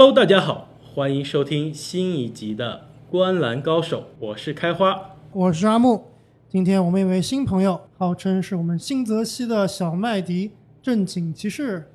[0.00, 5.18] Hello，大家好，欢迎收听新一集的《观篮高手》，我是开花。
[5.30, 6.04] 我是阿木，
[6.48, 10.52] 今天我们有位新朋友，号称是我们新泽西的小麦迪
[10.82, 11.90] 正经骑士。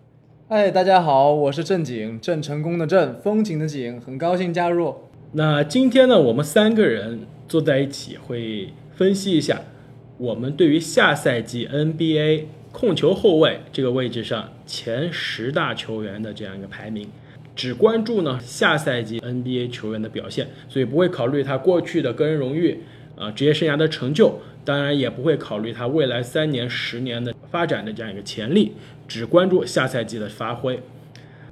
[0.48, 4.94] 嗨，大家好，我是正经，郑成功的郑，风景的景，很高兴加入。
[5.32, 9.62] 那今天呢，我们三个人坐在一起，会分析一下
[10.20, 17.10] 我们对于下赛季 NBA 控球后卫这个位置上前十大球员的这样一个排名。
[17.56, 22.80] 只关注呢下赛季 NBA 球员的表现，所以不会考虑他过去的个人荣誉
[23.18, 28.74] 啊、职业生涯的成就，当然也不会考虑他未来三年、十年的发展的这样一个潜力，
[29.08, 30.82] 只关注下赛季的发挥。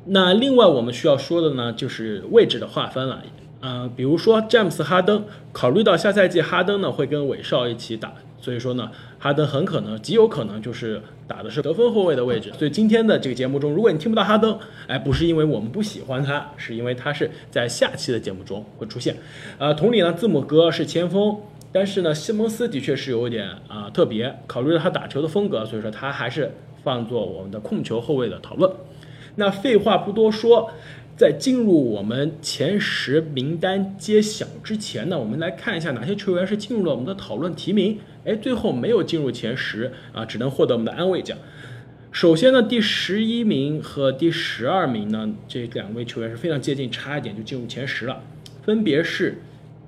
[0.08, 3.24] 那另外我们需要说的呢，就是位置的划分了。
[3.62, 5.24] 呃，比如说詹姆斯·哈登，
[5.54, 8.92] 考虑到下赛季哈登呢会跟韦少一起打，所以说呢，
[9.24, 12.52] 哈登很可能极有可能就是打的是得分后卫的位置。
[12.60, 19.16] 所以今天的这个节目中，如果你听不到哈登，哎，不是因为我们不喜欢他，是因为他是在下期的节目中会出现。
[19.58, 21.38] 呃，同理呢，字母哥是前锋，
[21.72, 26.52] 但是呢，西蒙斯的确是有点啊、特别，考虑到他打球的风格，所以说他还是
[26.84, 28.70] 放作我们的控球后卫的讨论。
[29.36, 30.70] 那废话不多说，
[31.16, 41.38] 在进入我们前十名单揭晓之前呢，我们来看一下哪些球员是进入了我们的讨论提名，哎，最后没有进入前十啊，只能获得我们的安慰奖。
[42.12, 48.22] 首先呢，第十一名和第十二名呢，这两位球员是非常接近，差一点就进入前十了，
[48.62, 49.40] 分别是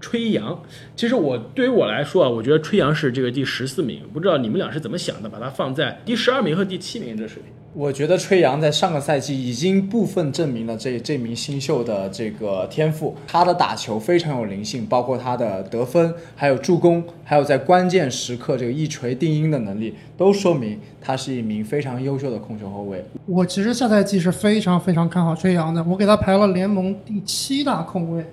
[0.05, 0.61] 吹杨。
[0.95, 7.51] 其实我对于我来说啊，我觉得吹杨是这个第十四名，不知道你们俩是怎么想的，把它放在第十二名和第七名这水平。
[7.73, 23.03] 我觉得吹杨在上个赛季已经部分证明了这这名新秀的这个天赋，他的打球非常有灵性，包括他的得分、还有助攻，还有在关键时刻这个一锤定音的能力，都说明他是一名非常优秀的控球后卫。
[23.25, 28.23] 我其实下赛季是非常非常看好吹杨的，我给他排了联盟第七大控卫。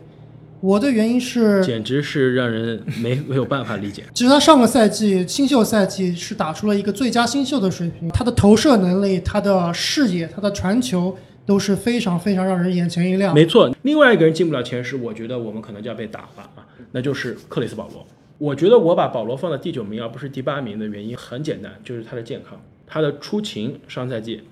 [0.62, 4.04] 我的原因是，简直是让人没 没有办法理解。
[4.14, 13.34] 其实他上个赛季新秀赛季是打出了一个最佳新秀的水平，他的投射能力、他的视野、他的传球都是非常非常让人眼前一亮。
[13.34, 18.06] 没错，另外一个人进不了前十，我觉得我们可能就要被打了啊，那就是克里斯保罗。
[18.38, 24.42] 我觉得我把保罗放在第九名而不是第八名的原因很简单，就是他的健康，他的出勤上赛季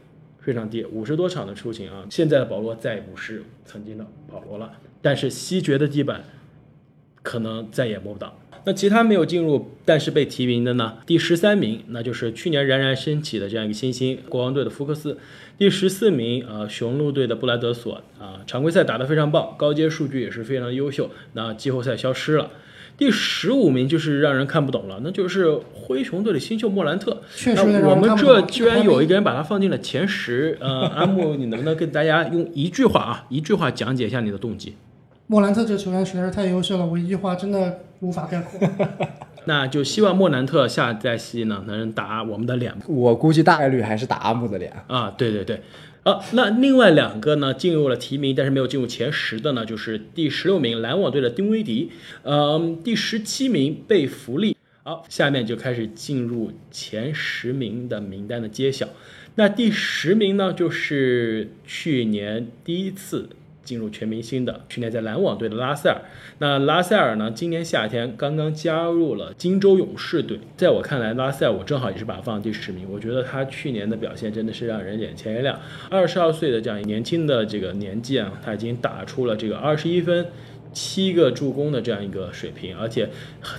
[0.40, 4.72] 非常低，五十多场的出勤啊，现在的保罗再也不是曾经的保罗了。
[5.02, 6.24] 但是西决的地板
[7.22, 8.36] 可能再也摸不到。
[8.64, 10.98] 那其他没有进入但是被提名的呢？
[11.06, 15.16] 第十三名，那就是去年冉冉升起的这样一个新星，国王队的福克斯。
[15.56, 21.10] 第十四名，呃，雄鹿队的布莱德索啊、常规赛打得非常棒，高阶数据也是非常优秀。
[21.32, 22.50] 那季后赛消失了。
[22.98, 27.22] 第十五名就是让人看不懂了，那就是灰熊队的新秀莫兰特。
[27.34, 34.74] 确实我们这居然有一个人把他放进了前十，呃，阿木，你能不能跟大家用一句话啊，一句话讲解一下你的动机？
[35.30, 38.68] 莫兰特这球员实在是太优秀了，我一句话真的无法概括。
[39.46, 44.72] 那就希望莫兰特下赛季呢能打我们的脸我估计大概率还是打阿木的脸。
[44.88, 45.62] 啊，对对对，
[46.02, 51.92] 啊，那另外两个呢进入了提名，但是没有进入前十的呢，就是第十六名篮网队的丁威迪，
[52.24, 54.56] 嗯，第十七名贝弗利。
[54.82, 58.88] 好，下面就开始进入前十名的名单的揭晓。
[59.36, 63.28] 那第十名呢，就是去年第一次
[63.70, 66.02] 进入全明星的，去年在篮网队的拉塞尔。
[66.38, 70.40] 那拉塞尔呢，今年夏天刚刚加入了金州勇士队。
[70.56, 72.84] 在我看来，拉塞尔我正好也是把他放第十名。
[72.90, 75.56] 我觉得他去年的表现真的是让人眼前一亮。
[75.88, 80.26] 二十二岁的这样年轻的这个年纪啊，他已经打出了这个二十一分。
[80.72, 83.08] 七个助攻的这样一个水平，而且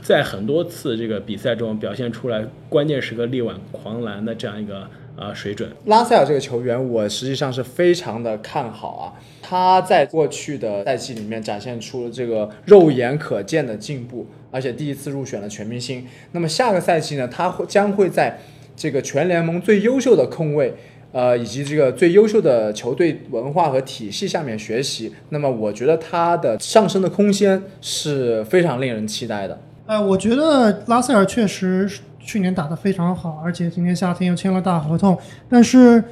[0.01, 4.89] 在很多次这个比赛中表现出来关键时刻力挽狂澜的这样一个
[5.21, 5.69] 啊水准。
[5.85, 9.13] 拉塞尔这个球员，我实际上是非常的看好啊。
[9.41, 16.07] 他在过去的赛季里面展现出了这个肉眼可见的进步，而且第一次入选了全明星。
[16.31, 18.39] 那么下个赛季呢，他会将会在
[18.75, 20.73] 这个全联盟最优秀的控卫，
[21.11, 25.13] 呃，以及这个最优秀的球队文化和体系下面学习。
[25.29, 29.59] 那么我觉得他的上升的空间是非常令人期待的。
[29.87, 35.17] 呃，我觉得拉塞尔确实是去年打得非常好，而且今年夏天又签了大合同。
[35.49, 36.03] 但是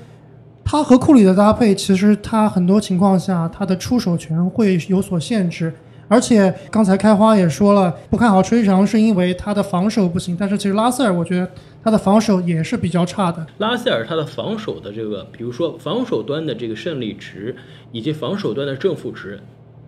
[0.63, 5.73] 他和库里的搭配，其实他很多情况下他的出手权会有所限制。
[6.07, 10.35] 而且刚才开花也说了，不看好吹长是因为他的防守不行。
[10.39, 11.47] 但是其实拉塞尔，我觉得
[11.83, 13.45] 他的防守也是比较差的。
[13.59, 17.55] 拉塞尔他的防守的这个，比如说防守端的这个胜利值
[17.91, 19.39] 以及防守端的正负值，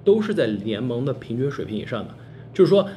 [0.04, 2.10] 都是在联盟的平均水平以上的。
[2.54, 2.88] 就是说，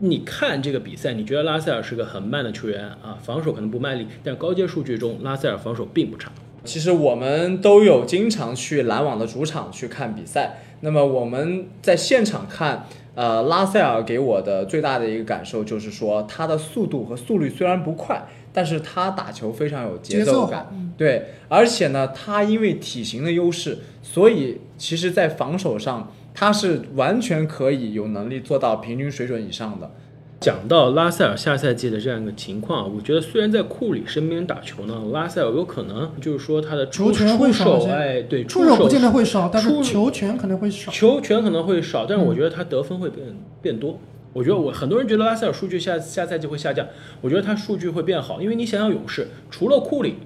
[0.00, 6.30] 你看这个比赛，你觉得拉塞尔是个很慢的球员啊，防守可能不卖力，但高阶数据中拉塞尔防守并不差。
[6.64, 10.60] 其实我们都有经常去篮网的主场去看比赛。
[10.80, 20.68] 那么我们在现场看，呃，拉塞尔给我的最大的一个感受就是说，他的速度和速率虽然不快，但是他打球非常有节奏感。
[20.96, 29.90] 对，而且呢，他因为体型的优势，所以其实在防守上他是完全可以有能力做到平均水准以上的。
[30.38, 43.26] 讲到拉塞尔下赛季的这样一个情况，我觉得虽然在库里身边打球呢，拉塞尔有可能就是说他的球权会少，哎，对，出手不见得会少，但是球权可能会少，球权可能会少，但是我觉得他得分会变
[43.60, 43.98] 变多。
[44.32, 46.86] 我觉得我很多人觉得拉塞尔数据下下赛季会下降，
[47.20, 50.18] 我觉得他数据会变好，因为你想想勇士除了库里，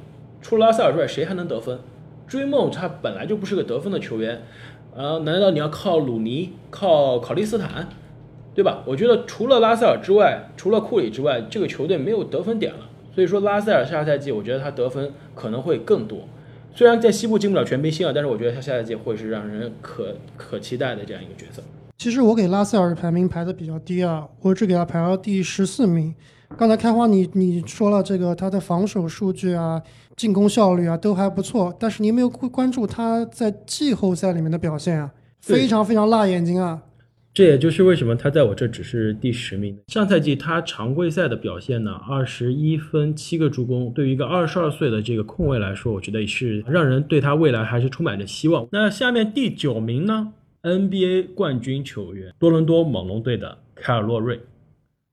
[0.43, 1.79] 除了拉塞尔之外，谁还能得分？
[2.29, 4.43] 追梦他本来就不是个得分的球员，
[4.97, 7.89] 啊，难道你要靠鲁尼，靠考利斯坦？
[8.55, 8.83] 对吧？
[8.87, 12.81] 我觉得除了拉塞尔之外，除了库里之外，这个球队没有得分点了。
[13.15, 16.21] 所以说，拉塞尔下赛季，我觉得他得分可能会更多。
[16.75, 21.63] 虽然在西部进不了全明星啊，但是我觉得他下赛季会是让人可可期待的这样一个角色。
[21.97, 26.15] 其实我给拉塞尔的排名排的比较低啊，我只给他排到第十四名。
[26.59, 29.81] 刚才开花你你说了这个他的防守数据啊、
[30.17, 36.83] 进攻效率啊都还不错，但是你没有关注他在季后赛里面的表现啊，非常非常辣眼睛啊。
[37.35, 39.79] 这也就是为什么他在我这只是第十名。
[39.87, 48.69] 上赛季他常规赛的表现呢，二十一分七个助攻，对于一个二十二岁的这个控卫来说，我觉得是让人对他未来还是充满着希望。
[48.71, 54.41] 那下面第九名呢？NBA 冠军球员多伦多猛龙队的凯尔洛瑞。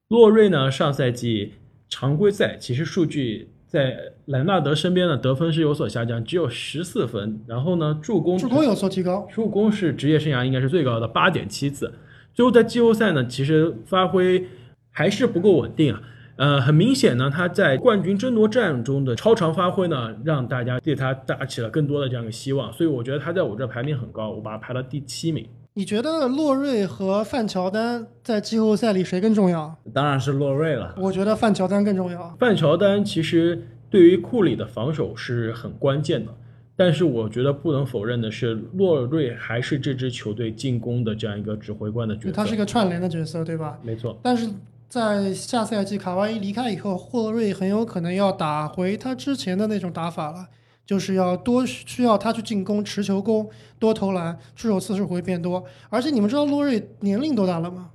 [0.10, 1.54] 洛瑞呢，上赛季
[1.88, 3.96] 常规赛其实数据在
[4.26, 7.40] 莱纳德身边的得分是有所下降，只有十四分。
[7.46, 11.94] 然后呢，助攻助攻有所提高，助攻是职业生涯应该是最高的八点七次。
[12.34, 14.48] 最后在季后赛呢，其实发挥
[14.90, 16.02] 还是不够稳定啊。
[16.38, 22.74] 呃，很明显呢，他在冠军争夺战中的超常发挥呢，让大家对他打起了更多的这样一个希望。
[22.74, 25.46] 所以我觉得他在我这排名很高，我把他排到第七名。
[25.80, 29.74] 你觉得洛瑞和范乔丹在季后赛里谁更重要？
[29.94, 30.94] 当然是洛瑞了。
[30.98, 32.36] 我觉得范乔丹更重要。
[32.38, 36.34] 范乔丹其实对于库里的防守是很关键的。
[36.76, 42.32] 但是我觉得不能否认的是，洛瑞还是这支球队进攻的这样一个指挥官的角色。
[42.34, 43.80] 他是一个串联的角色，对吧？
[43.82, 44.20] 没错。
[44.22, 44.50] 但是
[44.90, 50.48] 在下赛季卡哇伊离开以后，霍瑞很有可能要打回他之前的那种打法了，
[50.90, 53.48] 就是要多需要他去进攻、持球攻、
[53.78, 55.64] 多投篮，出手次数会变多。
[55.88, 57.92] 而且你们知道洛瑞年龄多大了吗？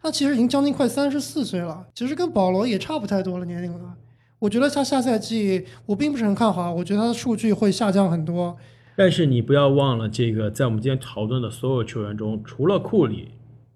[0.00, 3.96] 他其实已经将近快三十四岁了，其实跟保罗也差不太多了年龄了。
[4.38, 8.56] 我觉得他下赛季我并不是很看好，我觉得他的数据会下降很多。
[8.94, 13.30] 但是你不要忘了，这个在我们今天讨论的所有球员中，除了库里，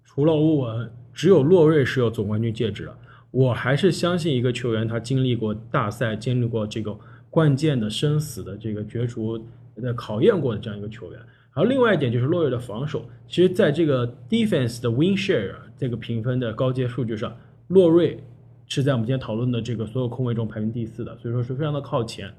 [0.05, 2.95] 除了欧文，只有洛瑞是有总冠军戒指的。
[3.31, 6.97] 我还是相信一个球员，他经历过大赛，经历过这个
[7.33, 9.43] 关键的生死的这个角逐
[9.77, 11.19] 的考验过的这样一个球员。
[11.19, 17.35] 然后另外一点就是洛瑞的防守，其实在这个 defense 的 win share 这个评分的高阶数据上，
[17.69, 18.23] 洛瑞。
[18.65, 22.33] 是在我们今天讨论的这个所有空位中排名第四的，所以说是非常的靠前。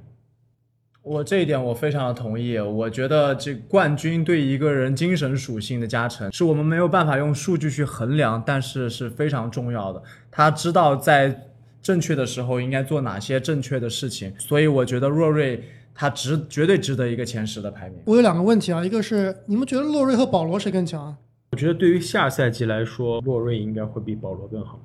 [1.02, 2.58] 我这一点我非常的同意。
[2.58, 10.02] 我觉得这冠军对一个人精神属性的加成，是我们没有办法用数据去衡量，但是是非常重要的。
[10.28, 11.52] 他知道在
[11.84, 15.62] 正确的时候应该做哪些正确的事情，所以我觉得洛瑞
[15.94, 17.98] 他值绝对值得一个前十的排名。
[18.06, 21.14] 我有两个问题啊，一个是你们觉得洛瑞和保罗谁更强？
[21.52, 24.80] 我觉得对于下赛季来说，洛瑞应该会比保罗更好。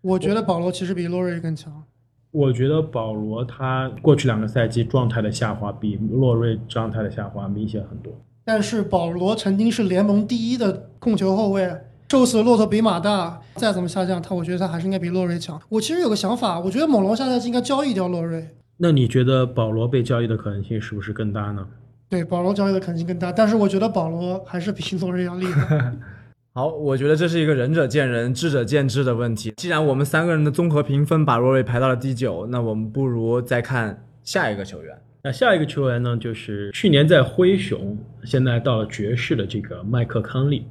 [0.00, 1.84] 我觉得保罗其实比洛瑞更强。
[2.30, 8.10] 我觉得保罗他过去两个赛季状态的下滑比洛瑞状态的下滑明显很多。
[8.46, 11.70] 但是保罗曾经是联盟第一的控球后卫，
[12.10, 15.60] 瘦死的骆驼比马大，再怎么下降，他我觉得他还是应该比洛瑞强。
[15.68, 18.48] 我其实有个想法，我觉得猛龙下赛季应该交易掉洛瑞。
[18.78, 21.64] 那你觉得保罗被交易的可能性是不是更大呢？
[22.08, 25.92] 对，保罗交易的可能性更大，但是我觉得保罗还是比洛瑞要厉害。
[26.52, 29.52] 好，我觉得这是一个仁者见仁，智者见智的问题。
[29.56, 34.98] 既然我们三个人的综合评分把洛瑞排到了第九，那我们不如再看下一个球员。
[35.22, 40.66] 那下一个球员呢，就是去年在灰熊，现在到了爵士的这个麦克康利。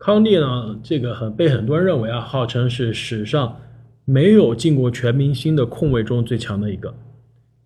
[0.00, 3.56] 康利呢，这个很被很多人认为啊，号称是史上
[4.04, 6.92] 没有进过全明星的控卫中最强的一个。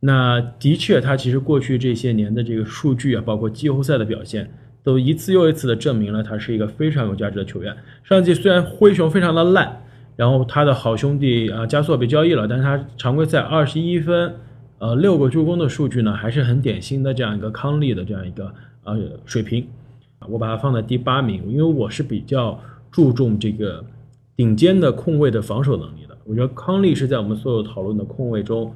[0.01, 4.51] 那的确，他其实过去这些年的这个数据啊，包括季后赛的表现。
[4.83, 7.75] 都一次又一次的证明了他是一个非常有价值的球员。
[8.03, 9.83] 上季虽然灰熊非常的烂，
[10.15, 14.35] 然后他的好兄弟啊加索尔被交易了，但是他常规赛二十一分，
[14.81, 19.67] 呃六个助攻的数据呢，还是很典型的这样一个康利的这样一个呃水平。
[20.29, 22.59] 我把它放在第八名，因为我是比较
[22.91, 23.85] 注重这个
[24.37, 26.17] 顶尖的控卫的防守能力的。
[26.25, 28.73] 我觉得康利是在我们所有讨论的控卫中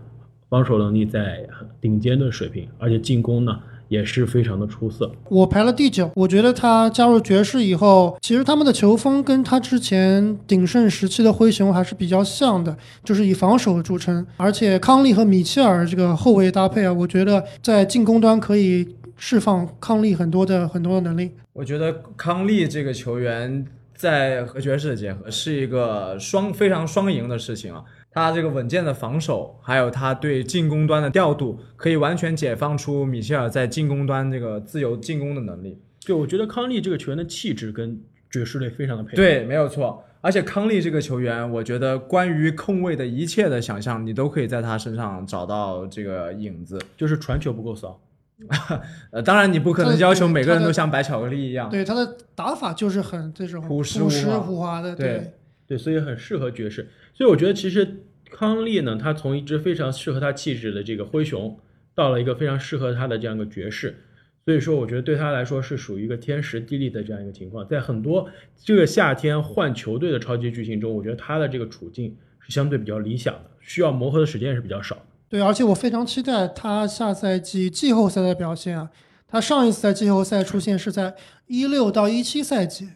[0.49, 1.47] 防守能力在
[1.81, 5.11] 顶尖的水平，而且进攻呢也是非常的出色。
[5.31, 14.26] 我排了第九，我觉得他加入爵士以后，其实他们的球风跟他之前鼎盛时期的灰熊还是比较像的，就是以防守著称。
[14.37, 18.87] 而且康利和米切尔这个后卫搭配啊，我觉得在进攻端可以
[19.18, 21.32] 释放康利很多的很多的能力。
[21.52, 27.84] 我觉得康利这个球员在和爵士的结合是一个双非常双赢的事情啊。
[28.10, 35.78] 他这个稳健的防守，还有他对进攻端的调度，可以完全解放出米切尔在进攻端这个自由进攻的能力。
[36.04, 39.16] 对，我觉得康利这个球员的气质跟爵士队非常的配合。
[39.16, 40.02] 对，没有错。
[40.20, 46.76] 而且康利这个球员，我觉得关于控卫的一切的想象，你都可以在他身上找到这个影子。
[46.96, 48.00] 就是传球不够骚。
[49.11, 51.68] 呃，当然你不可能要求每个人都像白巧克力一样。
[51.68, 55.33] 对他的打法就是很这种朴实无华无华的，对
[55.66, 56.88] 对，所以很适合爵士。
[57.14, 61.59] 所以我觉得其实康利呢，他从一只非常适合他气质的这个灰熊，
[61.95, 63.97] 到了一个非常适合他的这样一个爵士。
[64.45, 67.66] 所以说，我觉得对他来说是属于一个天时地利的这样一个情况。
[67.66, 75.02] 在很多这个夏天换球队的超级巨星中，我觉得他的这个处境是相对比较理想的，需要磨合的时间也是比较少的。
[75.28, 78.90] 对，而且我非常期待他下赛季季后赛的表现啊！
[79.26, 81.14] 他上一次在季后赛出现是在
[81.47, 82.88] 一六到一七赛季，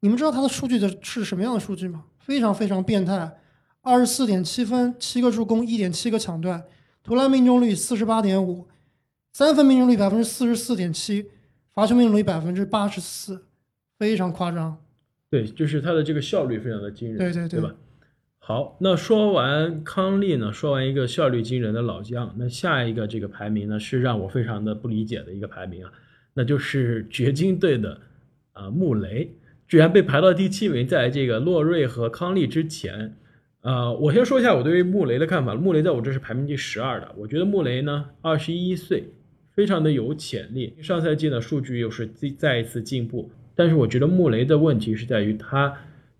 [0.00, 2.04] 你们知道他的数据的是什么样的数据吗？
[2.18, 3.38] 非常非常变态，
[3.82, 6.64] 二十四点七分，七个助攻，一点七个抢断，
[7.04, 8.66] 投篮命中率四十八点五，
[9.32, 11.30] 三分命中率百分之四十四点七，
[11.72, 13.46] 罚球命中率百分之八十四，
[13.96, 14.76] 非常夸张。
[15.30, 17.72] 对，就是他的这个效率非常的惊人，对对对吧？
[18.48, 25.92] 好，那说完康利呢，说完一个效率惊人的老将，那下一个这个排名呢是让我非常的不理解的一个排名啊，
[26.32, 28.00] 那就是掘金队的
[28.54, 29.30] 啊穆雷，
[29.66, 33.14] 居然被排到第七名，在这个洛瑞和康利之前。
[33.60, 35.54] 啊，我先说一下我对于穆雷的看法。
[35.54, 39.04] 穆雷在我这是排名第十二的，我觉得穆雷呢，二十一岁，
[39.54, 40.74] 非常的有潜力。
[40.80, 45.76] 上赛季呢，数据又是再再一次进步，但是我觉得穆雷的问题是在于他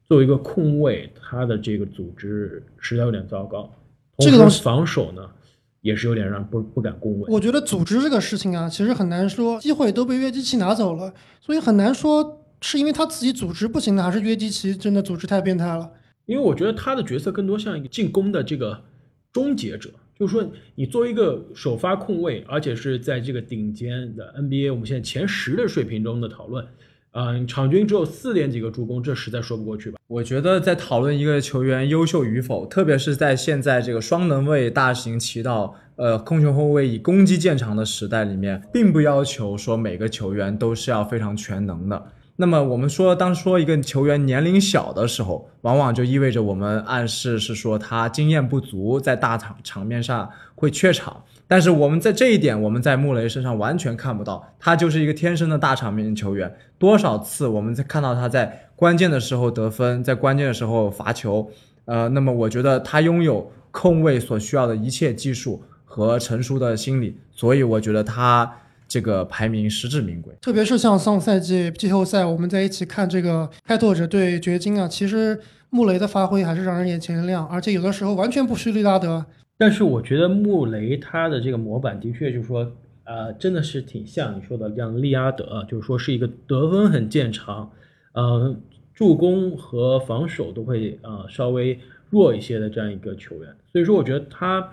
[0.09, 3.71] 作为一个控卫，他的这个组织实在有点糟糕。
[4.19, 5.23] 这个东西防守呢，
[5.83, 7.33] 也是有点让不不敢恭维。
[7.33, 15.91] 我觉得组织这个事情啊，其实很难说，机会都被约基奇拿走了，所以很难说是因为他自己组织不行呢，还是约基奇真的组织太变态了。
[16.25, 18.83] 因为我觉得他的角色更多像一个进攻的这个
[19.31, 26.67] 终结者，就是说你作为一个首发控卫，而且是在这个顶尖的 NBA 我们现在前十的水平中的讨论，
[27.21, 29.99] 嗯、场均只有四点几个助攻，这实在说不过去吧？
[30.07, 42.01] 我觉得在讨论一个球员优秀与否，特别是在现在这个双能卫大行其道、呃控球后卫以攻击见长的时代里面，并不要求说每个球员都是要非常全能的。
[42.41, 51.25] 那么我们说，当说一个球员年龄小的时候，往往就意味着我们暗示是说他经验不足，在大场场面上会怯场。
[51.49, 56.57] 但是我们在这一点，我们在穆雷身上完全看不到，他就是一个天生的大场面球员。
[56.79, 61.51] 多少次我们在看到他在关键的时候得分，在关键的时候罚球，
[61.87, 68.55] 呃，那么我觉得他拥有控卫所需要的一切技术和成熟的心理，所以我觉得他
[68.89, 70.35] 这个排名实至名归。
[70.41, 75.39] 特别是像上赛季季后赛，我们在一起看这个开拓者对掘金啊，其实
[75.71, 79.25] 穆雷的发挥还是让人眼前一亮，而且有的时候完全不虚利拉德。
[79.59, 82.73] 但是我觉得穆雷他的这个模板的确就是说，
[83.05, 87.71] 呃，真的是挺像你说的像利拉德啊，就是说是一个得分很见长，
[88.13, 88.57] 呃，
[88.95, 91.79] 助攻和防守都会呃稍微
[92.09, 93.53] 弱一些的这样一个球员。
[93.73, 94.73] 所以说，我觉得他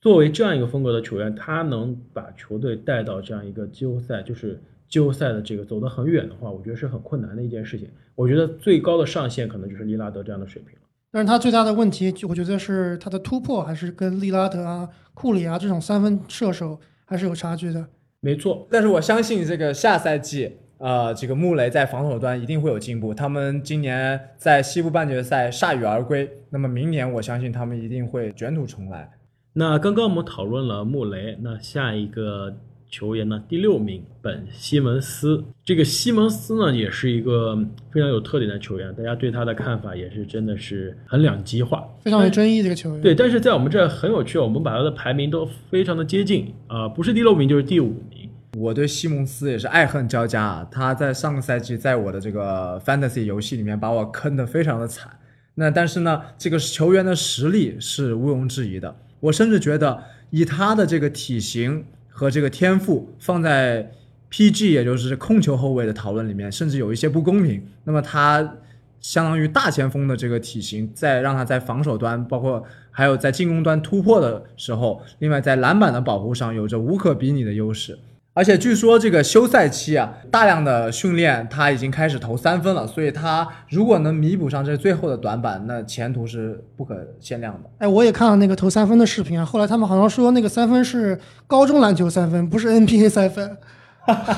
[0.00, 7.88] 作为这样一个风格的球员，他能把球队带到这样一个季后赛，就是季后赛的这个走得很远的话，我觉得是很困难的一件事情。
[8.14, 10.80] 我觉得最高的上限可能就是利拉德这样的水平了。
[11.10, 17.86] 但是他最大的问题，我觉得是他的突破还是跟利拉德啊、库里啊这种三分射手还是有差距的。
[18.20, 23.14] 没错，但是我相信这个下赛季，呃，这个穆雷在防守端一定会有进步。
[23.14, 29.10] 他们今年在西部半决赛铩羽而归，那么明年我相信他们一定会卷土重来。
[29.58, 32.54] 那刚刚我们讨论了穆雷，那下一个
[32.90, 33.42] 球员呢？
[33.48, 35.42] 第六名本西蒙斯。
[35.64, 37.56] 这个西蒙斯呢，也是一个
[37.90, 41.82] 非常有特点的球员，大家对他的看法也是真的是很两极化。
[42.02, 43.00] 非常有争议这个球员。
[43.00, 48.28] 对，但是在我们这儿很有趣，我们把他的排名都非常的接近啊、不是第六名就是第五名。
[48.58, 50.68] 我对西蒙斯也是爱恨交加啊！
[50.70, 55.10] 他在上个赛季在我的这个 fantasy 游戏里面把我坑得非常的惨。
[55.54, 58.94] 那但是呢，这个球员的实力是毋庸置疑的。
[59.26, 63.90] 我甚至觉得，以他的这个体型和这个天赋放在
[64.30, 67.66] PG，也就是控球后卫的讨论里面，甚至有一些不公平。
[67.84, 68.56] 那么他
[69.00, 77.98] 相当于大前锋的这个体型，在让他在防守端，包括还有在进攻端突破的时候，另外在篮板的保护上有着无可比拟的优势。
[78.36, 87.70] 而且据说这个休赛期啊，大量的训练他已经开始投三分了，所以他如果能弥补上这最后的短板，那前途是不可限量的。
[87.78, 93.56] 哎，我也看了那个投三分的视频啊，后来他们好像说那个三分是高中篮球三分，不是 NBA 三分。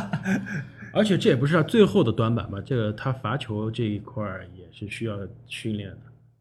[0.95, 2.59] 而且这也不是他最后的短板吧？
[2.65, 5.17] 这个他罚球这一块儿也是需要
[5.49, 5.97] 训练的。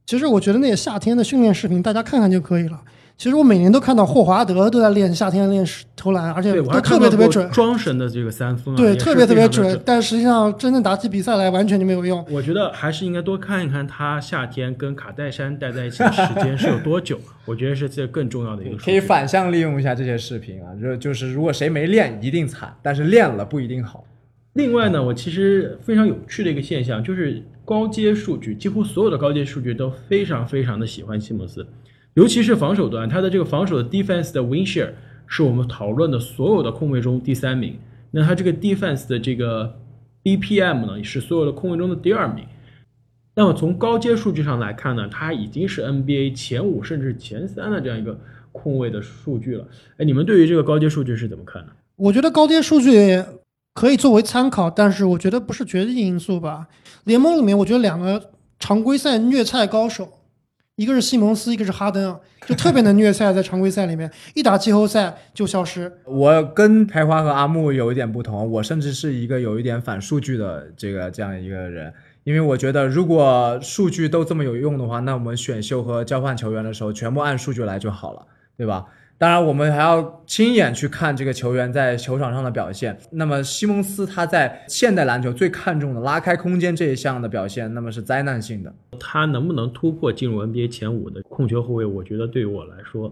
[0.05, 2.79] 其实我觉得那个夏天的训练视频大家看看就可以了。
[3.17, 7.49] 其实我每年都看到霍华德都在练夏天练投篮，而且都特别特别准。
[7.51, 12.23] 庄神的这个三分啊，对，特别特别准，但实际上真正打起比赛来完全就没有用。
[12.29, 18.99] 我觉得还是应该多看一看他夏天跟卡戴珊待在一起的时间是有多久， 我觉得是这更重要的一个可以。
[18.99, 24.05] 反向利用一下这些视频啊，就就是如果谁没练一定惨，但是练了不一定好。
[24.53, 31.65] 另外呢，我其实非常有趣的一个现象就是高阶数据，几乎所有的高阶数据都非常非常的喜欢西蒙斯，
[32.17, 34.89] 尤其是防守端，他的这个防守的 defense 的 win share
[35.27, 37.77] 是我们讨论的所有的控卫中第三名。
[38.09, 39.77] 那他这个 defense 的这个
[40.23, 42.43] BPM 呢，是所有的控卫中的第二名。
[43.35, 48.19] 那么从高阶数据上来看呢，它已经是 NBA 前五甚至前三的这样一个
[48.51, 49.67] 控卫的数据了。
[49.97, 51.69] 哎，你们对于这个高阶数据是怎么看的？
[51.97, 53.23] 我觉得高阶数据
[53.75, 56.65] 可以作为参考，但是我觉得不是决定因素吧。
[57.03, 60.09] 联盟里面，我觉得两个常规赛虐菜高手，
[60.77, 65.91] 一个是西蒙斯，一个是哈登，就特别能虐菜，在常规赛里面，一打季后赛就消失。
[66.05, 71.91] 我跟开花和阿木有一点不同，我甚至是一个有一点反数据的这个这样一个人，
[72.23, 78.85] 因为我觉得如果数据都这么有用的话，那我们选秀和交换球员的时候全部按数据来就好了，对吧？
[79.19, 82.95] 当然，我们还要亲眼去看这个球员在球场上的表现。
[83.09, 88.71] 那么，西蒙斯他在现代篮球最看重的拉开空间这一项的表现，那么是灾难性的。
[88.99, 91.83] 他能不能突破进入 NBA 前五的控球后卫？
[91.83, 93.11] 我觉得对于我来说，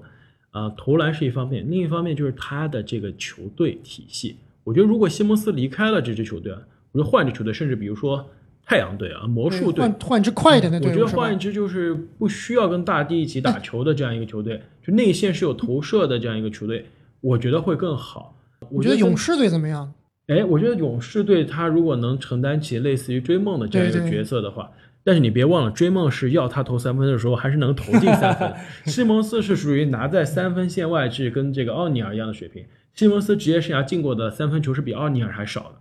[0.52, 4.38] 啊、投篮是一方面，另一方面就是他的这个球队体系。
[4.64, 6.54] 我觉得如果西蒙斯离开了这支球队，
[6.91, 8.24] 我觉得换支球队，甚至比如说
[8.65, 16.86] 太阳队啊、魔术队换，换一支快一点的我觉得换一支就是不需要跟大帝一起打球的这样一个球队，就内线是有投射的这样一个球队，
[17.21, 18.36] 我觉得会更好。
[18.71, 19.93] 我觉得勇士队怎么样？
[20.28, 24.71] 哎，我觉得勇士队他如果能承担起类似于追梦的这样一个角色的话，
[25.04, 28.51] 但是你别忘了，追梦是要他投三分的时候还是能投进三分。
[28.91, 32.65] 西蒙斯是属于拿在三分线外是跟这个奥尼尔一样的水平。
[32.95, 35.75] 西蒙斯职业生涯进过的三分球是比奥尼尔还少的。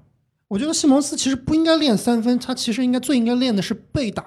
[0.55, 4.25] 我觉得西蒙斯其实不应该练三分，他其实应该最应该练的是被打。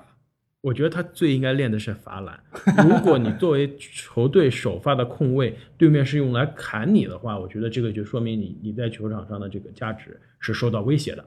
[0.60, 2.38] 我觉得他最应该练的是罚篮。
[2.86, 11.24] 如果你作为球队首发的控卫，对面是用来砍你的话，我觉得这个就说明你你在球场上的这个价值是受到威胁的。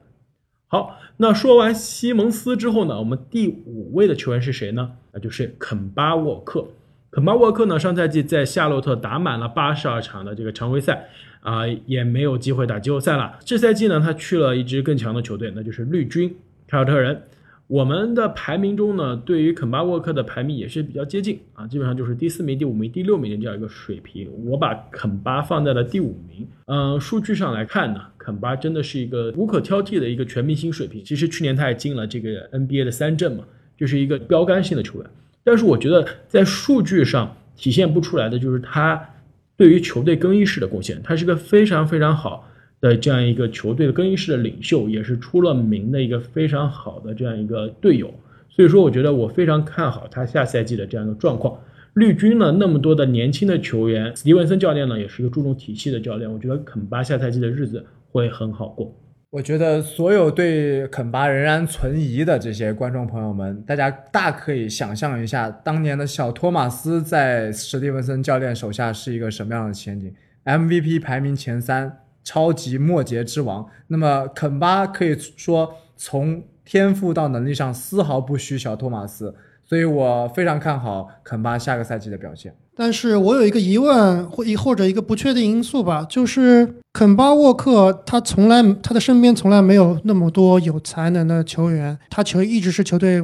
[0.67, 4.91] 好，那说完西蒙斯之后呢，我们第五位的球员是谁呢？
[5.11, 6.67] 那就是肯巴沃克。
[7.11, 11.09] 肯巴沃克呢，上赛季在夏洛特打满了八十二场的这个常规赛，
[11.41, 13.37] 啊、也没有机会打季后赛了。
[13.43, 16.33] 这赛季呢，他去了一支更强的球队，那就是绿军
[16.67, 17.21] 凯尔特人。
[17.67, 24.29] 我们的排名中呢，对于肯巴沃克的排名也是比较接近啊，基本上就是第四名、第五名、第六名的这样一个水平。
[24.45, 26.47] 我把肯巴放在了第五名。
[26.67, 31.03] 嗯、数据上来看呢，肯巴真的是一个无可挑剔的一个全明星水平。
[31.03, 33.43] 其实去年他也进了这个 NBA 的三阵嘛，
[33.77, 35.09] 就是一个标杆性的球员。
[35.43, 39.09] 但是我觉得在数据上体现不出来的就是他
[39.57, 42.47] 对于球队更衣室的贡献，他是个非常非常好
[42.79, 48.13] 的这样一个球队的更衣室的领袖，也是出了名的一个非常好的这样一个队友。
[48.49, 51.57] 所以说，我觉得我非常看好他下赛季的这样一个状况。
[51.93, 56.31] 绿军呢，那么多的年轻的球员，史蒂文森教练呢，也是一个注重体系的教练。
[56.31, 58.93] 我觉得肯巴下赛季的日子会很好过。
[59.31, 70.13] 我觉得所有对肯巴仍然存疑的这些观众朋友们，大家大可以想象一下，当年的小托马斯在史蒂文森教练手下是一个什么样的前景
[70.43, 73.65] ？MVP 排名前三，超级末节之王。
[73.87, 82.53] 那么肯巴可以说从天赋到能力上丝毫不虚小托马斯，所以我非常看好肯巴下个赛季的表现。
[82.75, 93.21] 但是我有一个疑问，或一或者一个不确定因素吧，就是肯巴沃克他从来他的身边从来没有那么多有才能的球员，他球一直是球队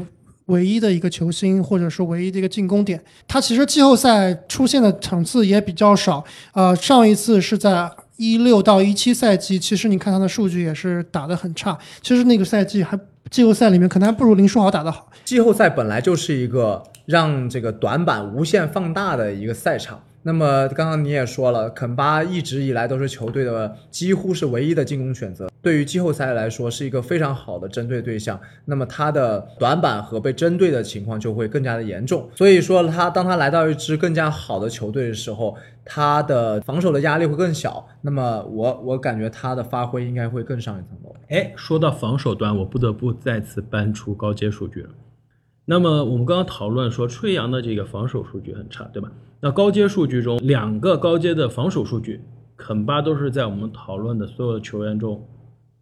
[0.48, 3.02] 唯一的一个球星，或者是唯一的一个进攻点。
[3.28, 13.00] 他其实季后赛出现的场次也比较少，呃，上一次是在一六到一七赛季，其实你看他的数据也是打得很差，其实那个赛季还
[13.30, 15.10] 季后赛里面可能还不如林书豪打得好。
[15.24, 20.02] 季后赛本来就是一个让这个短板无限放大的一个赛场。
[20.28, 28.38] 那么刚刚你也说了，肯巴一直以来都是球队的几乎是唯一的进攻选择，对于季后赛来说是一个非常好的针对对象。
[28.66, 32.30] 那么他的短板和被针对的情况就会更加的严重。
[32.36, 37.88] 所以说他当他来到一支更加好的球队的时候，他的防守的压力会更小。
[38.02, 41.16] 那么我我感觉他的发挥应该会更上一层楼。
[41.30, 44.90] 哎，说到防守端，我不得不再次搬出高阶数据了。
[45.64, 49.10] 那么我们刚刚讨论说，吹杨的这个防守数据很差，对吧？
[49.40, 52.22] 那高阶数据中，两个高阶的防守数据，
[52.56, 55.24] 肯巴都是在我们讨论的所有的球员中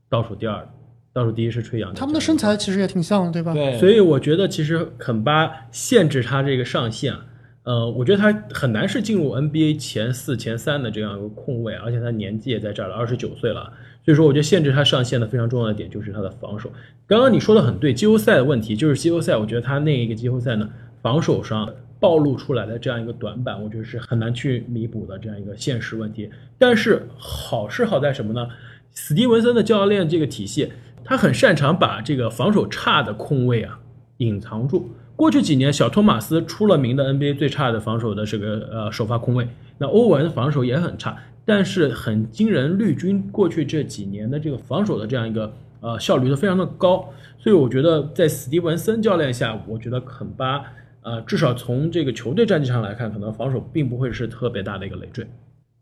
[0.09, 0.69] 倒数第二的，
[1.13, 1.93] 倒数第一是吹杨。
[1.93, 3.53] 他们的身材其实也挺像的，对吧？
[3.53, 7.25] 对所以我觉得其实肯巴限制他这个上限啊，
[7.63, 13.71] 呃，我觉得他很难是进入 NBA 前四、前三的这样一个空位，而且他年纪也在这儿了，二十九岁了。
[14.03, 16.69] 所以说，我觉得限制他上限的非常重要的点就是他的防守。
[17.07, 20.69] 刚刚你说的很对，季后赛的问题就是季后赛，我觉得他那一个季后赛呢，
[21.01, 21.67] 防守上
[21.99, 26.29] 暴露出来的这样一个短板，我觉得是很难去弥补的这样一个现实问题。
[26.57, 28.47] 但是好是好在什么呢？
[28.93, 30.71] 史蒂文森的教练这个体系，
[31.03, 33.79] 他很擅长把这个防守差的空位啊
[34.17, 34.89] 隐藏住。
[35.15, 50.63] 过去几年，小托马斯出了名的 NBA 最差的防守的这个呃首发空位，那欧文防守也很差，但是很惊人，绿军过去这几年的这个防守的这样一个呃效率都非常的高，所以我觉得在史蒂文森教练下，我觉得肯巴
[51.05, 55.25] 呃至少从这个球队战绩上来看，可能防守并不会是特别大的一个累赘。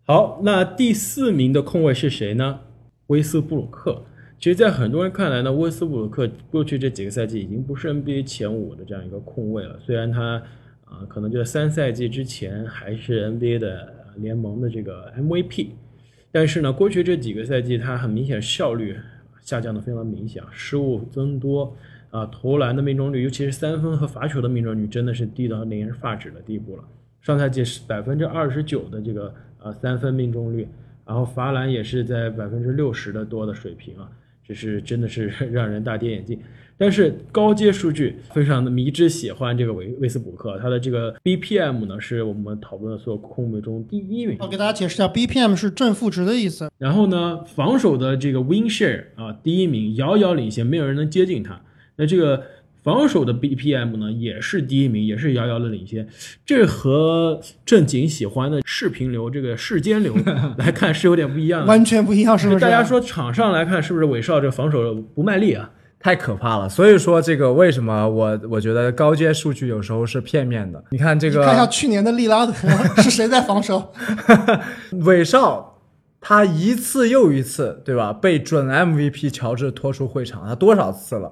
[0.06, 2.60] 好，那第四名的控卫是谁呢？
[3.08, 4.04] 威斯布鲁克。
[4.38, 9.80] 其实，在很多人看来呢，威斯布鲁克过去这几个赛季已经不是 NBA 前五的这样一个控卫了。
[9.80, 10.44] 虽然他
[10.86, 15.70] 啊、可能就在三赛季之前还是 NBA 的联盟的这个 MVP，
[16.32, 18.96] 但是呢，过去这几个赛季他很明显效率
[19.42, 21.76] 下降的非常明显，失误增多
[22.14, 26.84] 啊，投篮的命中率，尤其是三分和罚球的命中率，真的是低到令人发指的地步了。
[27.22, 30.68] 上赛季是百分之二十九的这个呃三分命中率，
[31.08, 34.08] 然后罚篮也是在百分之六十的多的水平啊，
[34.48, 36.40] 这是真的是 让人大跌眼镜。
[36.78, 44.38] 但是高阶数据非常的迷之喜欢这个维维斯布鲁克，他的这个 BPM 呢是我们讨论的所有控卫中第一名。
[44.40, 46.70] 我给大家解释一下，BPM 是正负值的意思。
[46.78, 51.60] 然后呢，防守的这个 win share 啊，第一名，遥遥领先，没有人能接近他。
[51.96, 52.44] 那这个
[52.84, 56.08] 防守的 BPM 呢，也是第一名，也是遥遥的领先。
[56.46, 60.14] 这和正经喜欢的视频流这个世间流
[60.58, 61.68] 来看是有点不一样的。
[61.68, 62.60] 完全不一样，是不是？
[62.60, 65.72] 大家说场上来看，是不是韦少这防守不卖力啊？
[66.00, 70.84] 太可怕了，所以说这个为什么我我觉得高阶数据有时候是片面的。
[70.92, 72.52] 你看这个，看一下去年的利拉德
[73.02, 73.94] 是谁在防守？
[75.06, 75.80] 韦少，
[76.20, 78.12] 他一次又一次，对吧？
[78.12, 81.32] 被准 MVP 乔治拖出会场，他多少次了？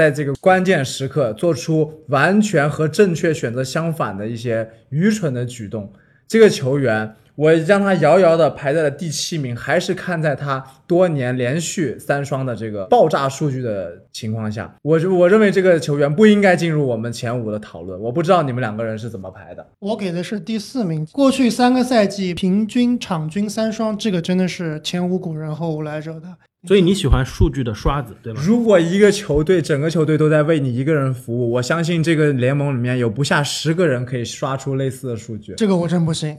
[0.00, 5.92] 在这个关键时刻做出完全和正确选择相反的一些愚蠢的举动，
[6.26, 7.14] 这个球员。
[7.34, 17.98] 我让他遥遥的排在了第七名，还是看在他多年连续三双的这个爆炸数据的情况下，我我认为这个球员不应该进入我们前五的讨论。
[18.00, 19.66] 我不知道你们两个人是怎么排的。
[19.78, 21.06] 我给的是第四名。
[21.12, 26.28] 过去三个赛季平均场均三双，这个真的是前无古人后无来者的。
[26.68, 28.42] 所以你喜欢数据的刷子，对吧？
[28.44, 35.54] 如果一个球队整个球队都在为你一个人服务，我相信这个联盟里面有不下十个人可以刷出类似的数据。
[35.56, 36.36] 这个我真不信。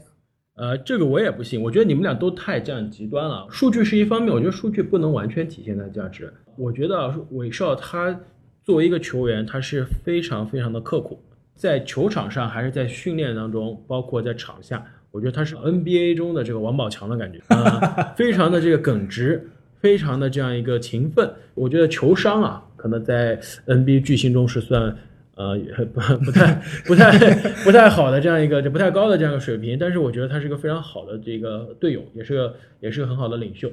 [0.54, 3.46] 呃，这个我也不信，我觉得你们俩都太站极端了。
[3.50, 6.32] 数据是一方面，我觉得数据不能完全体现它的价值。
[6.56, 8.20] 我觉得啊韦少他
[8.62, 11.18] 作为一个球员，他是非常非常的刻苦，
[11.54, 19.48] 在球场上还是在训练当中，包括在场下，我觉得他是 NBA 中的这个王宝强的感觉啊、非常的这个耿直，
[19.80, 21.32] 非常的这样一个勤奋。
[21.54, 24.94] 我觉得球商啊，可能在 NBA 巨星中是算。
[25.34, 33.70] 呃，也不 不太不太不太好的这样一个就不太高的这样一个水平，但是我觉得他是一个非常好的这个队友，也是个也是个很好的领袖。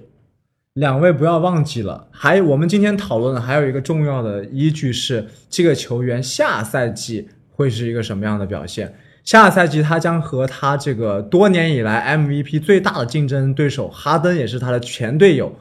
[0.73, 8.95] 两位不要忘记了，还我们今天讨论的还有一个重要的依据是这个球员下赛季会是一个什么样的表现。
[9.25, 15.53] 下赛季他将和他这个多年以来 MVP 最大的竞争对手哈登，也是他的前队友，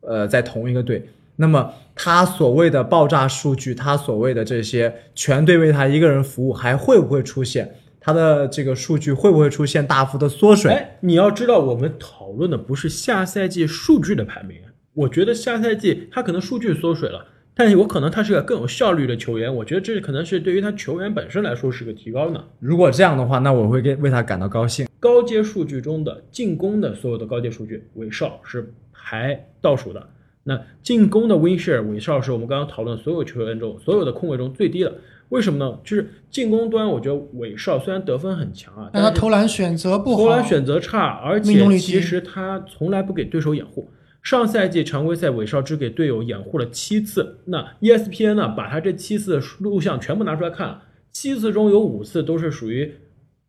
[0.00, 1.06] 呃，在同一个队。
[1.36, 7.74] 那么他所谓的爆炸数据，他所谓的这些全队为他一个人服务，还会不会出现？
[7.98, 10.72] 他的这个数据会不会出现大幅的缩水？
[10.72, 14.58] 哎，你要知道，我们讨论的不是下赛季数据的排名。
[14.94, 19.54] 我觉得下赛季他可能数据缩水了，但是我可能他是个更有效率的球员。
[19.54, 22.44] 我觉得这可能是对于他球员本身来说是个提高呢。
[22.58, 24.86] 如果这样的话，那我会给为他感到高兴。
[24.98, 30.08] 高阶数据中的进攻的所有的高阶数据，韦少是排倒数的。
[30.44, 34.92] 那进攻的 win share，韦少是我们刚刚讨论所有球员中所有的控卫中最低的。
[35.28, 35.78] 为什么呢？
[35.82, 43.88] 就是进攻端，我觉得韦少虽然得分很强啊，但他投篮选择不好，投篮选择差，而且其实他从来不给对手掩护。
[44.22, 52.94] 上赛季常规赛韦少只给队友掩护了七次，那 E ESPN 呢把他这七次的录像全部拿出来看了，七次中有五次都是属于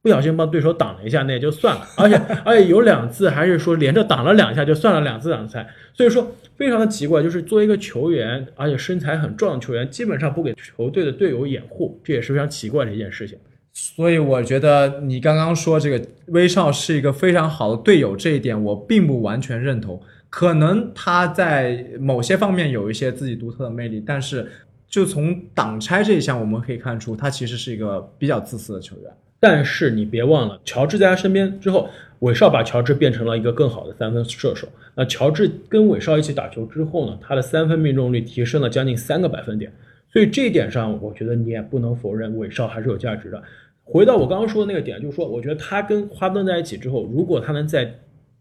[0.03, 13.39] 不小心帮对手挡了一下，那也就算了，而且而且有两次还是说连着挡了两下就算了两次挡拆，所以说非常的奇怪，就是作为一个球员，而且身材很壮的球员，基本上不给球队的队友掩护，这也是非常奇怪的一件事情。
[13.71, 19.99] 所以我觉得你刚刚说这个威少是一个非常好的队友，这一点我并不完全认同。
[20.29, 24.51] 可能他在某些方面有一些自己独特的魅力，但是
[24.89, 29.11] 就从挡拆这一项我们可以看出，他其实是一个比较自私的球员。
[29.43, 34.65] 但是你别忘了，乔治在他身边之后，韦少把乔治变成了一个更好的三分射手。
[34.95, 39.69] 那乔治跟韦少一起打球之后呢，他的三分命中率提升了将近三个百分点。
[40.13, 43.43] 所以这一点上，我觉得你也不能否认韦少还是有价值的。
[43.83, 47.93] 回到我刚刚说的那个点，就是说，我觉得他跟哈登在一起之后，如果他能在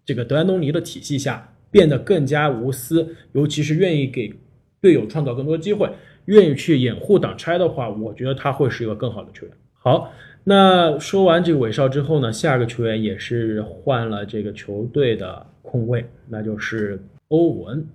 [0.04, 4.32] 这个德安东尼的体系下变得更加无私，尤其是愿意给
[4.80, 5.90] 队友创造更多机会，
[6.26, 9.56] 愿意去掩护挡拆的话，我觉得他会是一个更好的球员。
[9.84, 10.12] 好，
[10.44, 17.86] 那说完这个韦少之后呢，下个球员也是换了这个球队的控卫，那就是欧文。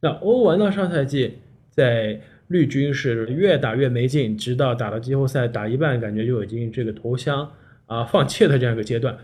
[0.00, 1.38] 那欧文呢，上赛季
[1.70, 7.50] 在绿军是越打越没劲，直到打到季后赛打一半，感觉就已经这个投降
[7.86, 9.16] 啊放弃的这样一个阶段。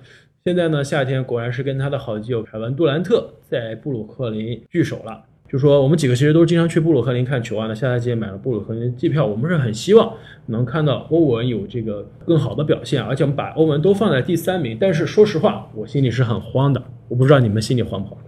[0.42, 5.22] 现在呢，夏天果然是跟他的好基友凯文杜兰特在布鲁克林聚首了。
[5.50, 10.14] 就说我们几个其实都是经常去布鲁克林看球啊，那下赛季也买了布鲁克林的机票，我们是很希望
[10.46, 14.78] 能看到欧文有这个更好的表现，而且我们把欧文都放在第三名。
[14.80, 18.24] 但是说实话，我心里是很慌的，我不知道你们心里慌不慌。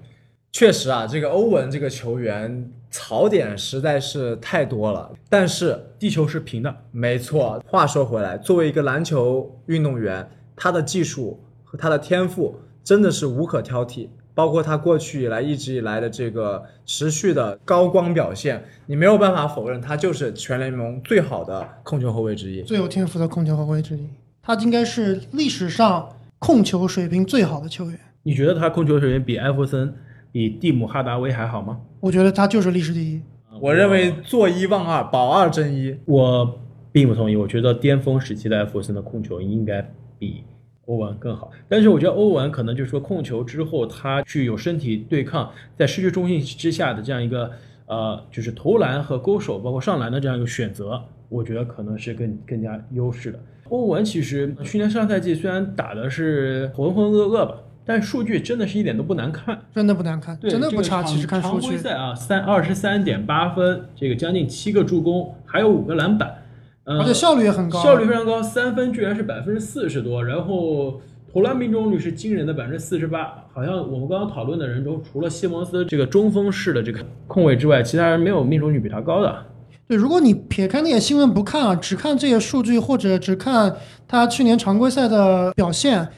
[0.51, 5.13] 确实啊，这个欧文这个球员槽点实在是太多了。
[5.31, 14.09] 但是地球是平的，没错，话说回来，作为一个篮球运动员，他的技术和他的天赋真的是无可挑剔。
[14.35, 22.63] 包括他过去以来一直以来的这个持续的高光表现，你没有办法否认他就是全联盟最好的控球后卫之一。
[22.63, 24.09] 最有天赋的控球后卫之一，
[24.43, 27.99] 他应该是历史上控球水平最好的球员。
[28.23, 29.95] 你觉得他控球水平比艾弗森、
[30.31, 31.81] 比蒂姆哈达威还好吗？
[32.01, 33.21] 我觉得他就是历史第一。
[33.61, 35.95] 我认为坐一望二，保二争一。
[36.07, 36.59] 我
[36.91, 40.45] 并不同意，我觉得巅峰时期的艾弗森的控球应该比。
[40.87, 47.51] 欧文更好，但是我觉得欧文可能就是说控球之后，他具有身体对抗，在失去中心之下的这样一个
[47.87, 53.39] 呃，就是投篮和勾手，包括上篮的这样一个选择，我觉得可能是更更加优势的。
[53.69, 61.03] 欧文其实去年上赛季虽然打的是浑浑噩噩吧，但数据真的是一点都不难看，真的不难看，真的不差。
[61.05, 66.42] 其实看数据，常规赛啊，三二十三点八分，这个将近七个助攻，还有五个篮板。
[66.85, 71.01] 呃、而且效率也很高，效率非常高，三分居然是百分之四十多，然后
[71.33, 73.33] 投篮命中率是惊人的百分之四十八。
[73.53, 79.47] 好像我们刚刚讨论的人中，除了西蒙斯这个中锋式的这个控卫之外，其他人没有命中率比他高的。
[79.87, 83.75] 对，如果你撇开那些新闻不看啊，只看这些数据，或者只看
[84.09, 86.09] 他去年常规赛的表现，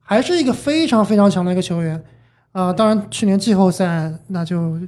[0.00, 1.96] 还是一个非常非常强的一个球员
[2.52, 2.74] 啊、呃。
[2.74, 4.78] 当然，去年季后赛那就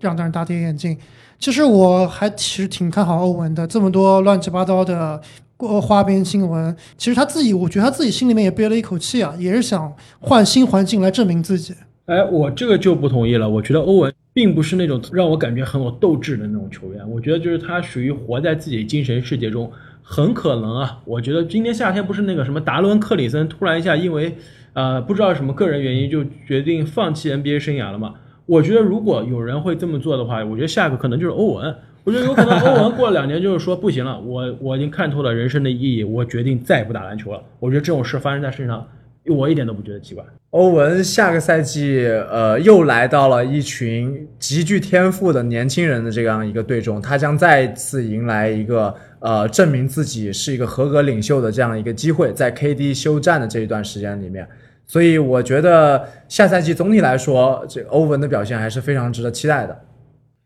[0.00, 0.96] 让大人大跌眼镜。
[1.38, 5.20] 其实我还其实挺看好欧文的，这么多乱七八糟的
[5.56, 11.74] 过花边新闻，其实他自己，我觉得他自己心里面也憋了一口气啊，也是想换新环境来证明自己。
[12.06, 13.48] 哎，我这个就不同意了。
[13.48, 19.70] 我觉得欧文并不是那种让我感觉很有斗志的那种球员，我觉得就是他属于活在自己精神世界中，
[20.02, 21.00] 很可能啊。
[21.04, 24.36] 我觉得今年夏天不是那个什么达伦克里森突然一下因为
[24.74, 28.14] 呃不知道什么个人原因就决定放弃 NBA 生涯了嘛？
[28.52, 31.74] 我觉得如果有人会这么做的话，我觉得下一个可能就是欧文。
[32.04, 37.42] 我觉得有可能欧文过了两年就是说不行了，我我已经看透了人生的意义，我决定再也不打篮球了。
[37.58, 38.86] 我觉得这种事发生在身上，
[39.26, 40.22] 我一点都不觉得奇怪。
[40.50, 54.46] 欧文下个赛季呃又来到了一群极具天赋的年轻人的这样一个队中，他将再次迎来一个呃证明自己是一个合格领袖的这样一个机会，在 KD 休战的这一段时间里面。
[54.92, 59.84] 所以我觉得下赛季总体来说，这个欧文的表现还是非常值得期待的。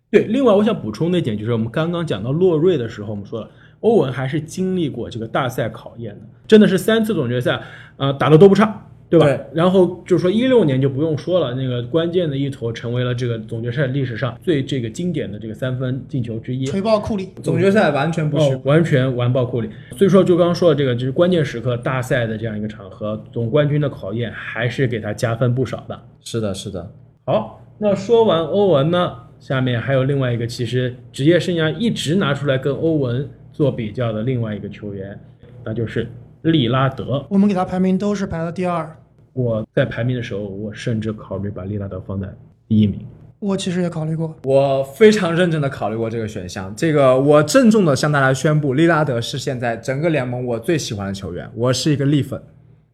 [0.09, 7.61] 对，另外我想补充的一点就是，我们刚刚讲到洛瑞的时候，我们说了，欧文还是经历过这个大赛考验的，真的是三次总决赛，
[7.97, 9.27] 呃，打的都不差，对吧？
[9.27, 16.65] 对然后就是说一六年就不用说了，那个关键的一投成为了这个总决赛历史上最这个经典的这个三分进球之一。
[16.67, 19.71] 吹爆库里，总决赛完全不虚哦，完全完爆库里。
[19.97, 26.01] 所以说，就刚刚说的这个，就是关键时刻大赛的这样一个场合，总冠军的考验还是给他加分不少的。
[26.25, 26.91] 是的，是的。
[27.25, 35.19] 好，那说完欧文呢，下面还有另外一个，其实职业生涯一直拿出来跟欧文做比较的另外一个球员，
[35.65, 36.09] 那就是
[36.51, 37.25] 利拉德。
[37.29, 38.97] 我们给他排名都是排到第二，
[39.33, 42.29] 我在排名的时候，我甚至考虑把利拉德放在
[42.69, 43.01] 第一名。
[43.39, 44.35] 我其实也考虑过。
[44.45, 52.43] 我非常认真的考虑过这个选项，这个我郑重的向大家宣布，利拉德是现在整个联盟我最喜欢的球员，我是一个利粉。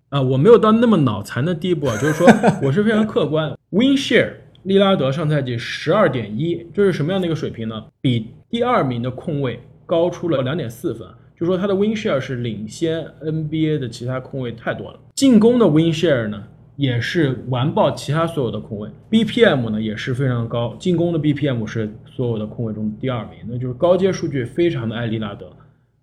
[0.08, 2.26] 啊，我没有到那么脑残的地步啊，就是说
[2.60, 3.50] 我是非常客观。
[3.70, 4.32] Win share，
[4.64, 7.84] 利拉德上赛季十二点一，这是什么样的一个水平呢？
[8.00, 11.08] 比第二名的控卫高出了两点四分，
[11.42, 15.00] 就说他的 Win share 是领先 NBA 的其他控卫太多了。
[15.16, 16.40] 进攻的 Win share 呢，
[16.76, 25.50] 也是完爆其他所有的控卫，BPM 呢也是非常高，进攻的 BPM 是所有的控卫中第二名，那就是高阶数据非常的爱利拉德。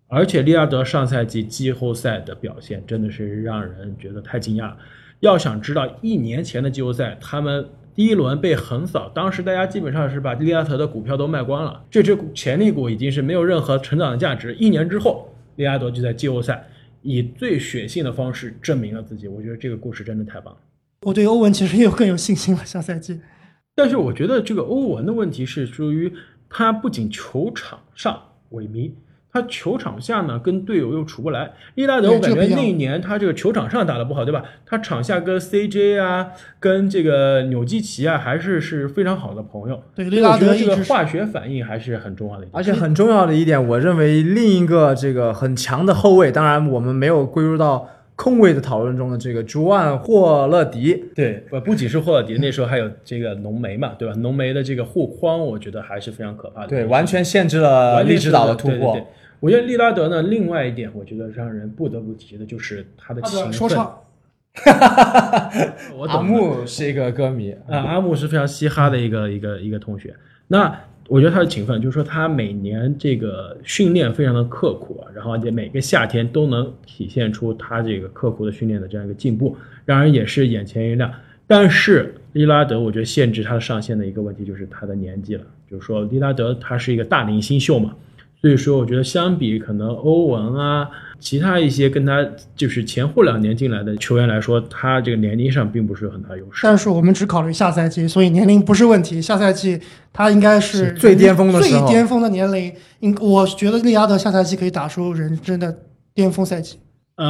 [0.09, 4.77] 而且利拉德上赛季季后赛的表现真的是让人觉得太惊讶了。
[5.21, 7.65] 要想知道一年前的季后赛，他们
[7.99, 14.55] 第一轮被横扫，当时大家基本上是把利拉德的股票都卖光了，这只潜力股已经是没有任何成长的价值。
[14.55, 16.65] 一年之后，利拉德就在季后赛
[17.01, 19.27] 以最血性的方式证明了自己。
[19.27, 20.61] 我觉得这个故事真的太棒了。
[21.01, 23.19] 我对欧文其实也有更有信心了，下赛季。
[23.75, 26.09] 但是我觉得这个欧文的问题是属于
[26.49, 28.17] 他不仅球场上
[28.51, 28.93] 萎靡。
[29.31, 31.51] 他球场下呢，跟队友又处不来。
[31.75, 34.43] 利拉德，我感觉那一年他这个球场上打得不好，对吧？
[34.65, 36.27] 他场下跟 CJ 啊，
[36.59, 39.83] 跟这个纽基奇啊，还是是非常好的朋友。
[39.95, 42.47] 对，利拉德这个化学反应还是很重要的。
[42.51, 47.87] 而且很重要的一点，我认为另一个这个很强的后卫，当然我们没有归入到
[48.19, 51.05] 控位的讨论中的这个朱万霍勒迪。
[51.15, 54.13] 对，不不仅是霍勒迪，那时候还有这个浓眉嘛，对吧？
[54.15, 56.67] 浓眉的这个护框，我觉得还是非常可怕的。
[56.67, 58.99] 对，完全限制了利指导的突破。
[59.39, 63.53] 我觉得利拉德呢，另外一点，我觉得让人不得不提的就是他的勤奋。
[63.53, 64.01] 说唱，
[65.95, 70.13] 我阿木是一个歌迷啊，阿木是非常嘻哈的一个一个一个同学。
[70.49, 70.77] 那
[71.09, 81.11] 我觉得他的勤奋，就是说他每年这个训练非常的刻苦啊，然后而且每个夏天都能体现出他这个刻苦的训练的这样一个进步，让人也是眼前一亮。
[81.47, 87.95] 但是利拉德，我觉得限制他的上限的一个问题就是他的年纪了，就是说利拉德他是一个大龄新秀嘛。
[88.41, 92.25] 所以说，我觉得相比可能欧文啊，其他一些跟他
[92.55, 96.61] 就是前后两年进来的球员来说，他这个年龄上并不是有很大优势。
[96.63, 99.21] 但是我们只考虑下赛季，所以年龄不是问题。
[99.21, 99.77] 下赛季
[100.13, 102.73] 他应该是最巅峰的最巅峰的年龄。
[103.01, 105.77] 应我觉得利拉德下赛季可以打出人生的
[106.13, 106.79] 巅峰赛季。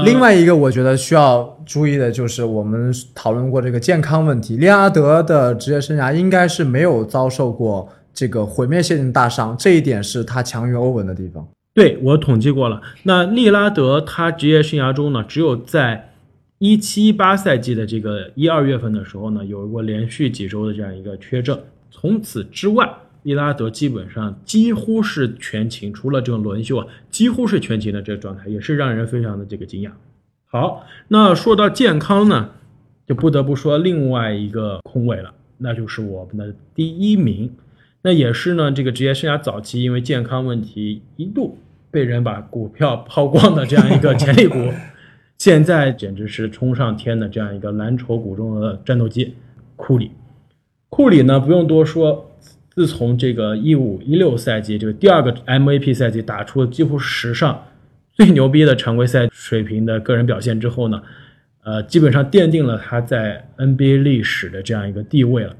[0.06, 7.89] 另外一个我觉得需要注意的就是我们讨论过这个健康问题，利拉德的职业生涯应该是没有遭受过。
[8.19, 11.47] 这个毁灭性大伤，这一点是他强于欧文的地方。
[11.73, 16.12] 对我统计过了，那利拉德他职业生涯中呢，只有在
[16.58, 21.58] 一七一八赛季的这个一二月份的时候呢，有过连续几周的这样一个缺阵。
[21.89, 22.89] 从此之外，
[23.23, 29.91] 利拉德基本上几乎是全勤，除了这种轮休啊，几乎是全勤的这个状态，也是让人非常的这个惊讶。
[30.51, 32.49] 好，那说到健康呢，
[33.08, 37.49] 就不得不说另外一个空位了，那就是我们的第一名。
[38.01, 41.57] 那也是呢，这个职业生涯早期因为健康问题一度
[41.91, 44.57] 被人把股票抛光的这样一个潜力股，
[45.38, 49.33] 现在简直是冲上天的这样一个蓝筹股中的战斗机，
[49.75, 50.12] 库里。
[50.88, 52.31] 库里呢不用多说，
[52.73, 57.65] 自从这个一五一六赛季这个第二个 MVP 赛季打出几乎史上
[58.13, 61.03] 最牛逼的常规赛水平的个人表现之后呢，
[61.63, 65.53] 呃，基本上奠定了他在 NBA 历史的这样一个地位了。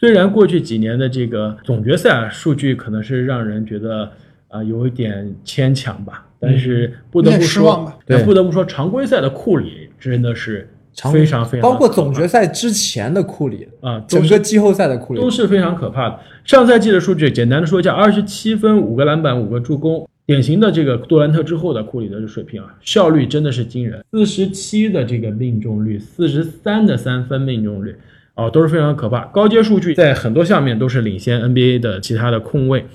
[0.00, 4.10] 虽然过去几年的这个总决赛啊数据可能是让人觉得
[4.48, 10.66] 啊有一点牵强吧，但是不得不说，对，不得不说常规赛的库里真的是
[11.12, 15.20] 非常非常，包括总决赛之前的库里啊，整个季后赛的库里。
[15.20, 16.18] 都是非常可怕的。
[16.44, 27.94] 上赛季的数据简单的说一下：二十七分、五个篮板、五个助攻，典型的这个杜兰特之后的库里的水平啊，效率真的是惊人，四十七的这个命中率，四十三的三分命中率。
[28.40, 29.26] 哦，都是非常可怕。
[29.26, 32.86] 高阶数据在很多项面都是领先 NBA 的其他的控卫。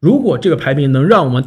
[0.00, 1.44] 如果这个排名能让我们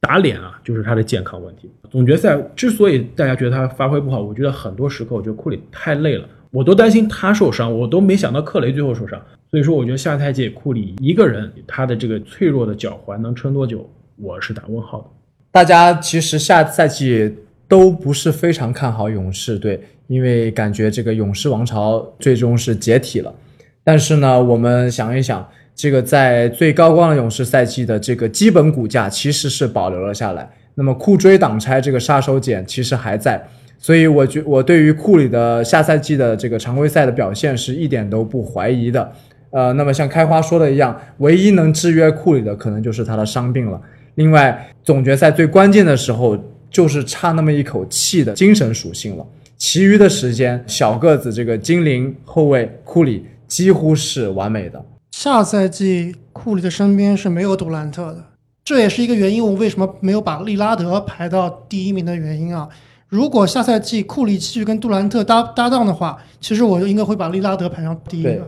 [0.00, 1.70] 打脸啊，就是他的健康问题。
[1.90, 9.20] 总决赛之所以大家觉得他发挥不好，我觉得很多时刻我觉得库里太累了，我都担心他受伤，我都没想到克雷最后受伤。
[9.50, 15.06] 所以说，我觉得下赛季库里一个人他的这个脆弱的脚踝能撑多久，我是打问号的。
[15.52, 17.34] 大家其实下赛季
[17.68, 19.80] 都不是非常看好勇士队。
[20.08, 23.34] 因为感觉这个勇士王朝最终是解体了，
[23.82, 25.44] 但是呢，我们想一想，
[25.74, 30.48] 这个在最高光的勇士赛季的这个基本骨架其实是保留了下来。
[30.76, 33.44] 那么库追挡拆这个杀手锏其实还在，
[33.80, 39.12] 所以我觉我对于库里的下赛季的这个常规赛的表现是一点都不怀疑的。
[39.50, 43.80] 呃，那么像开花说的一样，唯一能制约库里的可能就是他的伤病了。
[44.14, 46.38] 另外，总决赛最关键的时候
[46.76, 49.26] 就是差那么一口气的精神属性了。
[49.56, 54.84] 其余的时间，小个子这个精灵后卫库里几乎是完美的。
[55.12, 58.22] 下赛季库里的身边是没有杜兰特的，
[58.62, 59.42] 这也是一个原因。
[59.42, 62.68] 我为什么没有把利拉德排到第一名的原因啊？
[63.08, 68.38] 如果下赛季库里继续跟杜兰特搭搭档的话，其实我就应该会把利拉德排上第一。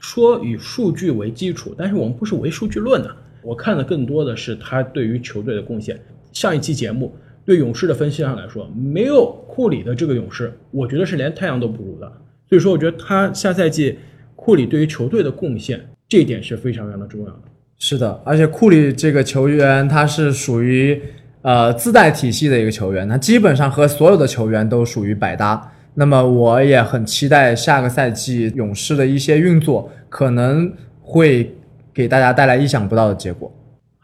[0.00, 3.08] 说以数据为基础，但是我们不是唯数据论的。
[3.42, 5.96] 我看的更多的是他对于球队的贡献。
[6.32, 7.14] 上一期节目
[7.46, 12.12] 对勇士的分析上来说，没有库里的这个勇士，我觉得是连太阳都不如的。
[12.48, 13.96] 所以说，我觉得他下赛季
[14.34, 17.38] 库里对于球队的贡献，这一点是非常非常的重要的。
[17.78, 21.00] 是的，而且库里这个球员他是属于
[21.42, 25.72] 呃自带体系的一个球员，他基本上和所有的球员都属于百搭。
[25.94, 31.54] 那么我也很期待下个赛季勇士的一些运作，可能会
[31.94, 33.52] 给大家带来意想不到的结果。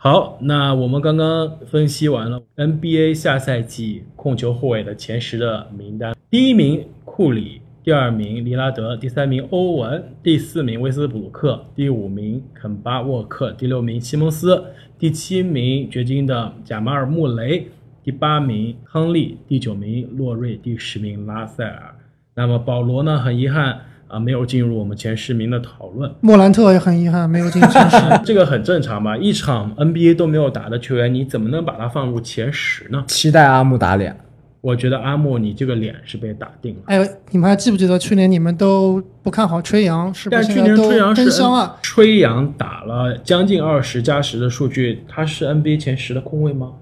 [0.05, 14.65] 好，那我们刚刚分析完了 NBA 下赛季控球后卫的前十的名单，第一名库里，第二名利拉德，第三名欧文，第四名威斯布鲁克，第五名肯巴沃克，第六名西蒙斯，
[14.99, 17.69] 第七名掘金的贾马尔穆雷，
[18.03, 21.95] 第八名亨利，第九名洛瑞，第十名拉塞尔。
[22.35, 23.21] 那么保罗呢？
[23.21, 23.83] 很遗憾
[24.13, 26.13] 啊，没有进入我们前十名的讨论。
[26.21, 27.97] 莫兰特也很遗憾没有进前十。
[28.23, 29.17] 这个很正常吧？
[29.17, 33.03] 一场 NBA 都没有打的球员，你怎么能把他放入前十呢？
[33.09, 34.15] 期待阿木打脸。
[34.61, 36.83] 我觉得阿木，你这个脸是被打定了。
[36.87, 41.77] 哎，你们还记不记得去年你们都不看好吹杨，是不但去年吹杨是真香啊？
[41.83, 46.73] 吹杨打了将近二十加十的数据，他是 NBA 前十的空位吗？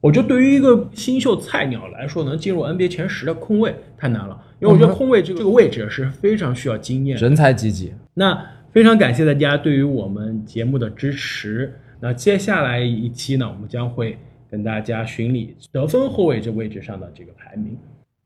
[0.00, 7.16] 我觉得对于一个新秀菜鸟来说，能进入 NBA 前十的空位太难了，因为我觉得空位这个这个位置是非常需要经验。
[7.18, 7.92] 人才济济。
[8.14, 11.72] 那非常感谢大家对于我们节目的支持。
[12.00, 14.18] 那接下来一期呢，我们将会
[14.50, 17.76] 跟大家巡礼得分后卫这位置上的这个排名。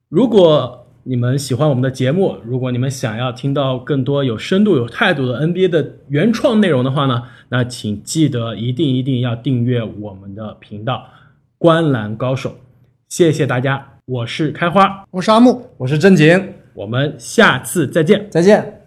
[0.09, 11.09] 如果你们喜欢我们的节目，如果你们想要听到更多有深度、有态度的 NBA 的原创内容的话呢，那请记得一定一定要订阅我们的频道
[11.59, 12.57] “观篮高手”。
[13.09, 15.67] 谢谢大家，我是开花，我是阿木。
[15.79, 18.27] 我是正经，我们下次再见。
[18.29, 18.82] 再见。